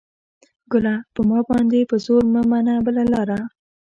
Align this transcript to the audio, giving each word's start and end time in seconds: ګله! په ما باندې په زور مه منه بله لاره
ګله! 0.71 0.95
په 1.13 1.21
ما 1.29 1.39
باندې 1.49 1.89
په 1.89 1.95
زور 2.05 2.23
مه 2.33 2.41
منه 2.51 2.73
بله 2.85 3.03
لاره 3.13 3.39